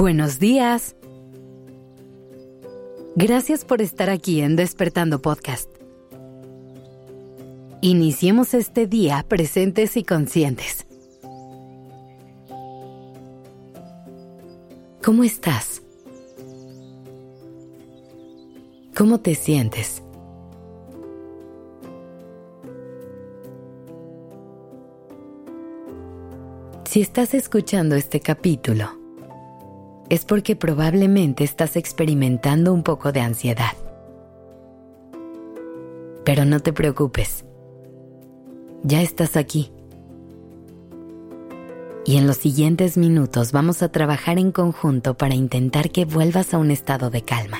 Buenos 0.00 0.38
días. 0.38 0.96
Gracias 3.16 3.66
por 3.66 3.82
estar 3.82 4.08
aquí 4.08 4.40
en 4.40 4.56
Despertando 4.56 5.20
Podcast. 5.20 5.68
Iniciemos 7.82 8.54
este 8.54 8.86
día 8.86 9.22
presentes 9.28 9.98
y 9.98 10.04
conscientes. 10.04 10.86
¿Cómo 15.04 15.22
estás? 15.22 15.82
¿Cómo 18.96 19.20
te 19.20 19.34
sientes? 19.34 20.02
Si 26.86 27.02
estás 27.02 27.34
escuchando 27.34 27.96
este 27.96 28.20
capítulo, 28.20 28.99
es 30.10 30.24
porque 30.24 30.56
probablemente 30.56 31.44
estás 31.44 31.76
experimentando 31.76 32.74
un 32.74 32.82
poco 32.82 33.12
de 33.12 33.20
ansiedad. 33.20 33.72
Pero 36.24 36.44
no 36.44 36.60
te 36.60 36.72
preocupes, 36.72 37.44
ya 38.82 39.00
estás 39.00 39.36
aquí. 39.36 39.72
Y 42.04 42.16
en 42.16 42.26
los 42.26 42.38
siguientes 42.38 42.98
minutos 42.98 43.52
vamos 43.52 43.82
a 43.82 43.92
trabajar 43.92 44.38
en 44.38 44.50
conjunto 44.50 45.16
para 45.16 45.34
intentar 45.34 45.90
que 45.90 46.04
vuelvas 46.04 46.54
a 46.54 46.58
un 46.58 46.72
estado 46.72 47.08
de 47.10 47.22
calma, 47.22 47.58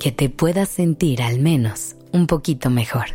que 0.00 0.10
te 0.10 0.28
puedas 0.28 0.68
sentir 0.68 1.22
al 1.22 1.38
menos 1.38 1.94
un 2.12 2.26
poquito 2.26 2.68
mejor. 2.68 3.06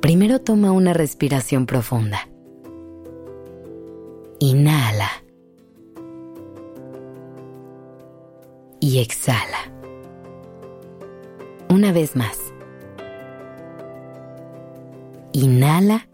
Primero 0.00 0.40
toma 0.40 0.72
una 0.72 0.94
respiración 0.94 1.66
profunda. 1.66 2.28
Inhala. 4.40 5.10
Y 8.78 9.00
exhala. 9.00 9.72
Una 11.68 11.90
vez 11.90 12.14
más. 12.14 12.38
Inhala. 15.32 16.08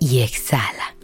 Y 0.00 0.22
exhala. 0.22 0.96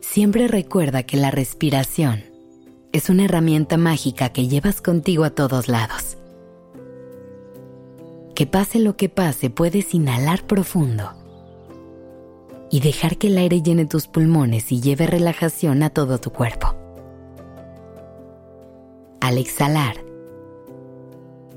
Siempre 0.00 0.48
recuerda 0.48 1.04
que 1.04 1.16
la 1.16 1.30
respiración 1.30 2.24
es 2.90 3.10
una 3.10 3.26
herramienta 3.26 3.76
mágica 3.76 4.30
que 4.30 4.48
llevas 4.48 4.80
contigo 4.80 5.22
a 5.22 5.30
todos 5.30 5.68
lados 5.68 6.13
pase 8.46 8.78
lo 8.78 8.96
que 8.96 9.08
pase, 9.08 9.50
puedes 9.50 9.94
inhalar 9.94 10.46
profundo 10.46 11.12
y 12.70 12.80
dejar 12.80 13.18
que 13.18 13.28
el 13.28 13.38
aire 13.38 13.62
llene 13.62 13.86
tus 13.86 14.08
pulmones 14.08 14.72
y 14.72 14.80
lleve 14.80 15.06
relajación 15.06 15.82
a 15.82 15.90
todo 15.90 16.18
tu 16.18 16.30
cuerpo. 16.30 16.74
Al 19.20 19.38
exhalar, 19.38 20.04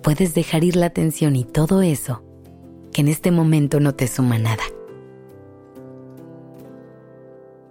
puedes 0.03 0.35
dejar 0.35 0.63
ir 0.63 0.75
la 0.75 0.91
tensión 0.91 1.35
y 1.35 1.43
todo 1.43 1.81
eso 1.81 2.23
que 2.93 3.01
en 3.01 3.07
este 3.07 3.31
momento 3.31 3.79
no 3.79 3.95
te 3.95 4.07
suma 4.07 4.37
nada. 4.37 4.63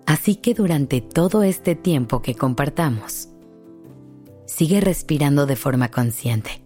Así 0.07 0.37
que 0.37 0.55
durante 0.55 1.01
todo 1.01 1.45
este 1.45 1.75
tiempo 1.77 2.23
que 2.23 2.35
compartamos, 2.35 3.29
sigue 4.47 4.81
respirando 4.81 5.47
de 5.47 5.57
forma 5.57 5.91
consciente 5.91 6.66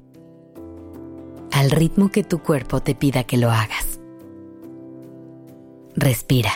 al 1.60 1.70
ritmo 1.70 2.10
que 2.10 2.24
tu 2.24 2.38
cuerpo 2.38 2.80
te 2.80 2.94
pida 2.94 3.24
que 3.24 3.36
lo 3.36 3.50
hagas. 3.50 4.00
Respira. 5.94 6.50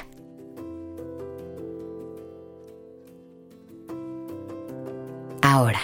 Ahora, 5.42 5.81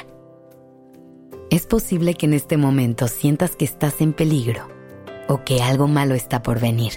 es 1.51 1.67
posible 1.67 2.15
que 2.15 2.25
en 2.25 2.33
este 2.33 2.57
momento 2.57 3.09
sientas 3.09 3.57
que 3.57 3.67
estás 3.67 4.01
en 4.01 4.15
peligro 4.15 4.67
o 5.29 5.45
que 5.45 5.61
algo 5.61 5.87
malo 5.87 6.15
está 6.15 6.43
por 6.43 6.59
venir. 6.59 6.95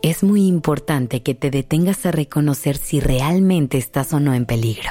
Es 0.00 0.22
muy 0.22 0.46
importante 0.46 1.24
que 1.24 1.34
te 1.34 1.50
detengas 1.50 2.06
a 2.06 2.12
reconocer 2.12 2.76
si 2.76 3.00
realmente 3.00 3.78
estás 3.78 4.12
o 4.12 4.20
no 4.20 4.32
en 4.32 4.46
peligro. 4.46 4.90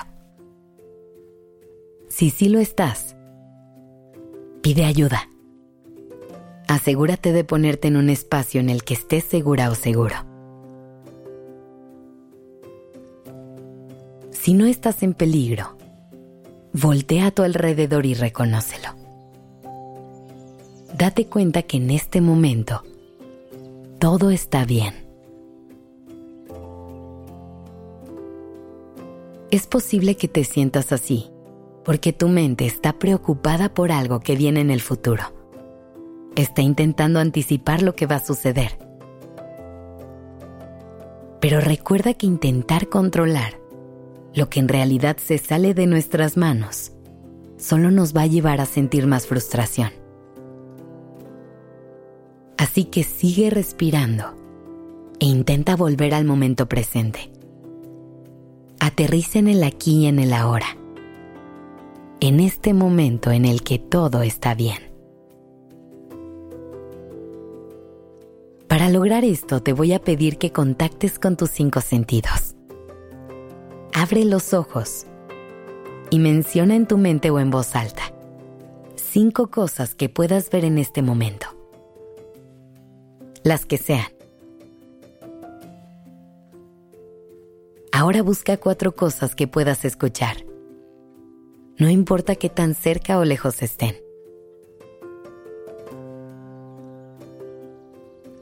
Si 2.09 2.29
sí 2.29 2.49
lo 2.49 2.59
estás, 2.59 3.12
Pide 4.63 4.85
ayuda. 4.85 5.29
Asegúrate 6.69 7.33
de 7.33 7.43
ponerte 7.43 7.89
en 7.89 7.97
un 7.97 8.09
espacio 8.09 8.61
en 8.61 8.69
el 8.69 8.85
que 8.85 8.93
estés 8.93 9.25
segura 9.25 9.69
o 9.69 9.75
seguro. 9.75 10.15
Si 14.31 14.53
no 14.53 14.65
estás 14.65 15.03
en 15.03 15.15
peligro, 15.15 15.77
voltea 16.71 17.27
a 17.27 17.31
tu 17.31 17.43
alrededor 17.43 18.05
y 18.05 18.13
reconócelo. 18.13 18.95
Date 20.97 21.27
cuenta 21.27 21.63
que 21.63 21.75
en 21.75 21.91
este 21.91 22.21
momento 22.21 22.83
todo 23.99 24.31
está 24.31 24.63
bien. 24.63 24.93
Es 29.51 29.67
posible 29.67 30.15
que 30.15 30.29
te 30.29 30.45
sientas 30.45 30.93
así 30.93 31.32
porque 31.83 32.13
tu 32.13 32.29
mente 32.29 32.65
está 32.65 32.93
preocupada 32.93 33.73
por 33.73 33.91
algo 33.91 34.19
que 34.21 34.35
viene 34.35 34.61
en 34.61 34.71
el 34.71 34.81
futuro. 34.81 35.23
Está 36.35 36.61
intentando 36.61 37.19
anticipar 37.19 37.81
lo 37.81 37.95
que 37.95 38.07
va 38.07 38.15
a 38.15 38.25
suceder. 38.25 38.77
Pero 41.39 41.59
recuerda 41.59 42.13
que 42.13 42.25
intentar 42.25 42.87
controlar 42.87 43.59
lo 44.33 44.49
que 44.49 44.59
en 44.59 44.69
realidad 44.69 45.17
se 45.17 45.37
sale 45.37 45.73
de 45.73 45.85
nuestras 45.85 46.37
manos 46.37 46.93
solo 47.57 47.91
nos 47.91 48.15
va 48.15 48.23
a 48.23 48.27
llevar 48.27 48.61
a 48.61 48.65
sentir 48.65 49.07
más 49.07 49.27
frustración. 49.27 49.91
Así 52.57 52.85
que 52.85 53.03
sigue 53.03 53.49
respirando 53.49 54.35
e 55.19 55.25
intenta 55.25 55.75
volver 55.75 56.13
al 56.13 56.25
momento 56.25 56.67
presente. 56.67 57.31
Aterriza 58.79 59.39
en 59.39 59.47
el 59.47 59.63
aquí 59.63 60.03
y 60.03 60.07
en 60.07 60.19
el 60.19 60.33
ahora 60.33 60.77
en 62.25 62.39
este 62.39 62.73
momento 62.73 63.31
en 63.31 63.43
el 63.43 63.63
que 63.63 63.79
todo 63.79 64.21
está 64.21 64.55
bien. 64.55 64.77
Para 68.69 68.89
lograr 68.89 69.25
esto 69.25 69.61
te 69.61 69.73
voy 69.73 69.91
a 69.91 69.99
pedir 69.99 70.37
que 70.37 70.53
contactes 70.53 71.19
con 71.19 71.35
tus 71.35 71.51
cinco 71.51 71.81
sentidos. 71.81 72.55
Abre 73.93 74.23
los 74.23 74.53
ojos 74.53 75.05
y 76.11 76.19
menciona 76.19 76.77
en 76.77 76.87
tu 76.87 76.97
mente 76.97 77.29
o 77.29 77.41
en 77.41 77.51
voz 77.51 77.75
alta 77.75 78.03
cinco 78.95 79.51
cosas 79.51 79.93
que 79.93 80.07
puedas 80.07 80.49
ver 80.49 80.63
en 80.63 80.77
este 80.77 81.01
momento. 81.01 81.47
Las 83.43 83.65
que 83.65 83.77
sean. 83.77 84.07
Ahora 87.91 88.21
busca 88.21 88.55
cuatro 88.55 88.95
cosas 88.95 89.35
que 89.35 89.49
puedas 89.49 89.83
escuchar 89.83 90.52
no 91.83 91.89
importa 91.89 92.35
qué 92.35 92.47
tan 92.47 92.75
cerca 92.75 93.19
o 93.19 93.25
lejos 93.25 93.61
estén. 93.61 93.97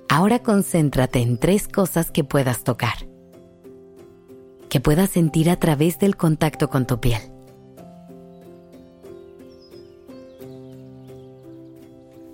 Ahora 0.07 0.43
concéntrate 0.43 1.21
en 1.21 1.39
tres 1.39 1.67
cosas 1.67 2.11
que 2.11 2.23
puedas 2.23 2.63
tocar, 2.63 3.07
que 4.69 4.79
puedas 4.79 5.09
sentir 5.09 5.49
a 5.49 5.55
través 5.55 5.97
del 5.97 6.17
contacto 6.17 6.69
con 6.69 6.85
tu 6.85 6.99
piel. 6.99 7.19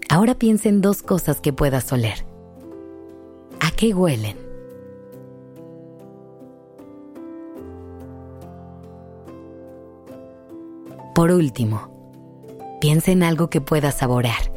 Ahora 0.10 0.38
piensa 0.38 0.68
en 0.68 0.82
dos 0.82 1.04
cosas 1.04 1.40
que 1.40 1.54
puedas 1.54 1.90
oler. 1.94 2.26
¿A 3.62 3.72
qué 3.72 3.94
huelen? 3.94 4.47
Por 11.18 11.32
último, 11.32 12.78
piensa 12.80 13.10
en 13.12 13.24
algo 13.24 13.50
que 13.50 13.60
puedas 13.60 13.98
saborear. 13.98 14.52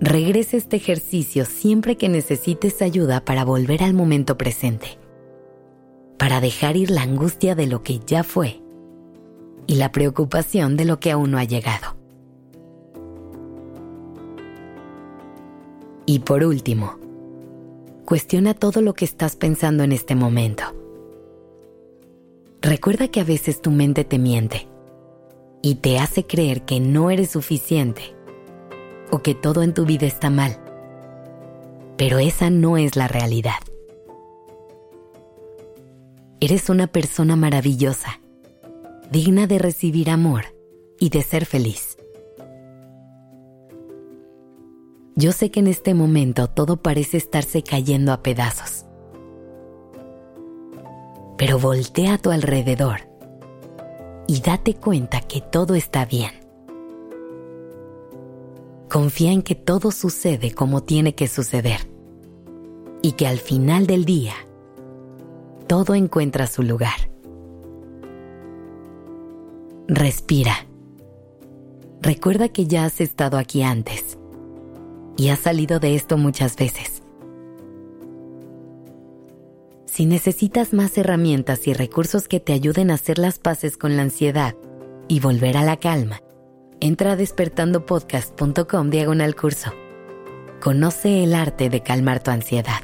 Regresa 0.00 0.58
este 0.58 0.76
ejercicio 0.76 1.46
siempre 1.46 1.96
que 1.96 2.10
necesites 2.10 2.82
ayuda 2.82 3.24
para 3.24 3.46
volver 3.46 3.82
al 3.82 3.94
momento 3.94 4.36
presente, 4.36 4.98
para 6.18 6.42
dejar 6.42 6.76
ir 6.76 6.90
la 6.90 7.00
angustia 7.00 7.54
de 7.54 7.66
lo 7.66 7.82
que 7.82 7.98
ya 8.00 8.24
fue 8.24 8.60
y 9.66 9.76
la 9.76 9.90
preocupación 9.90 10.76
de 10.76 10.84
lo 10.84 11.00
que 11.00 11.12
aún 11.12 11.30
no 11.30 11.38
ha 11.38 11.44
llegado. 11.44 11.96
Y 16.04 16.18
por 16.18 16.44
último, 16.44 16.98
Cuestiona 18.04 18.52
todo 18.52 18.82
lo 18.82 18.92
que 18.92 19.06
estás 19.06 19.34
pensando 19.34 19.82
en 19.82 19.90
este 19.90 20.14
momento. 20.14 20.64
Recuerda 22.60 23.08
que 23.08 23.20
a 23.20 23.24
veces 23.24 23.62
tu 23.62 23.70
mente 23.70 24.04
te 24.04 24.18
miente 24.18 24.68
y 25.62 25.76
te 25.76 25.98
hace 25.98 26.24
creer 26.24 26.62
que 26.66 26.80
no 26.80 27.10
eres 27.10 27.30
suficiente 27.30 28.14
o 29.10 29.22
que 29.22 29.34
todo 29.34 29.62
en 29.62 29.72
tu 29.72 29.86
vida 29.86 30.06
está 30.06 30.28
mal. 30.28 30.58
Pero 31.96 32.18
esa 32.18 32.50
no 32.50 32.76
es 32.76 32.94
la 32.94 33.08
realidad. 33.08 33.60
Eres 36.40 36.68
una 36.68 36.88
persona 36.88 37.36
maravillosa, 37.36 38.20
digna 39.10 39.46
de 39.46 39.58
recibir 39.58 40.10
amor 40.10 40.54
y 41.00 41.08
de 41.08 41.22
ser 41.22 41.46
feliz. 41.46 41.93
Yo 45.16 45.30
sé 45.30 45.52
que 45.52 45.60
en 45.60 45.68
este 45.68 45.94
momento 45.94 46.48
todo 46.48 46.76
parece 46.76 47.18
estarse 47.18 47.62
cayendo 47.62 48.12
a 48.12 48.22
pedazos. 48.22 48.84
Pero 51.38 51.58
voltea 51.58 52.14
a 52.14 52.18
tu 52.18 52.30
alrededor 52.32 53.08
y 54.26 54.40
date 54.40 54.74
cuenta 54.74 55.20
que 55.20 55.40
todo 55.40 55.76
está 55.76 56.04
bien. 56.04 56.32
Confía 58.90 59.30
en 59.30 59.42
que 59.42 59.54
todo 59.54 59.92
sucede 59.92 60.52
como 60.52 60.82
tiene 60.82 61.14
que 61.14 61.28
suceder 61.28 61.88
y 63.00 63.12
que 63.12 63.28
al 63.28 63.38
final 63.38 63.86
del 63.86 64.04
día 64.04 64.34
todo 65.68 65.94
encuentra 65.94 66.48
su 66.48 66.64
lugar. 66.64 67.08
Respira. 69.86 70.66
Recuerda 72.00 72.48
que 72.48 72.66
ya 72.66 72.84
has 72.84 73.00
estado 73.00 73.38
aquí 73.38 73.62
antes 73.62 74.18
y 75.16 75.28
has 75.28 75.40
salido 75.40 75.80
de 75.80 75.94
esto 75.94 76.16
muchas 76.18 76.56
veces. 76.56 77.02
Si 79.94 80.06
necesitas 80.06 80.72
más 80.72 80.98
herramientas 80.98 81.68
y 81.68 81.72
recursos 81.72 82.26
que 82.26 82.40
te 82.40 82.52
ayuden 82.52 82.90
a 82.90 82.94
hacer 82.94 83.18
las 83.18 83.38
paces 83.38 83.76
con 83.76 83.96
la 83.96 84.02
ansiedad 84.02 84.56
y 85.06 85.20
volver 85.20 85.56
a 85.56 85.62
la 85.62 85.76
calma, 85.76 86.20
entra 86.80 87.12
a 87.12 87.16
despertandopodcast.com 87.16 88.90
diagonal 88.90 89.36
curso. 89.36 89.72
Conoce 90.60 91.22
el 91.22 91.34
arte 91.34 91.68
de 91.68 91.82
calmar 91.82 92.20
tu 92.22 92.32
ansiedad, 92.32 92.80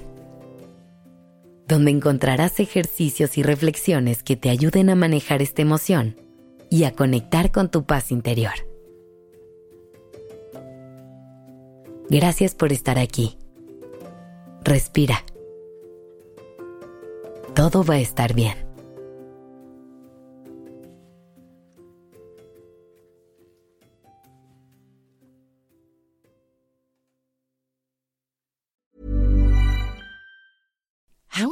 donde 1.66 1.90
encontrarás 1.90 2.60
ejercicios 2.60 3.38
y 3.38 3.42
reflexiones 3.42 4.22
que 4.22 4.36
te 4.36 4.50
ayuden 4.50 4.88
a 4.88 4.94
manejar 4.94 5.42
esta 5.42 5.62
emoción 5.62 6.16
y 6.70 6.84
a 6.84 6.92
conectar 6.92 7.50
con 7.50 7.72
tu 7.72 7.86
paz 7.86 8.12
interior. 8.12 8.69
Gracias 12.10 12.56
por 12.56 12.72
estar 12.72 12.98
aquí. 12.98 13.38
Respira. 14.64 15.24
Todo 17.54 17.84
va 17.84 17.94
a 17.94 18.00
estar 18.00 18.34
bien. 18.34 18.69